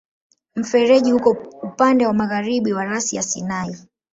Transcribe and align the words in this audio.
Mfereji 0.55 1.13
uko 1.13 1.29
upande 1.63 2.05
wa 2.07 2.13
magharibi 2.13 2.73
wa 2.73 2.85
rasi 2.85 3.15
ya 3.15 3.21
Sinai. 3.21 3.75